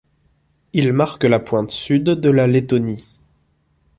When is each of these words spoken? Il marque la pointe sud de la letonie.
Il 0.73 0.93
marque 0.93 1.25
la 1.25 1.39
pointe 1.39 1.69
sud 1.69 2.03
de 2.05 2.29
la 2.31 2.47
letonie. 2.47 3.05